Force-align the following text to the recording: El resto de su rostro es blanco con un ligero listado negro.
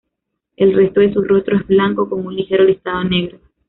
El 0.55 0.73
resto 0.73 0.99
de 1.01 1.13
su 1.13 1.21
rostro 1.21 1.55
es 1.57 1.67
blanco 1.67 2.09
con 2.09 2.25
un 2.25 2.35
ligero 2.35 2.63
listado 2.63 3.03
negro. 3.03 3.39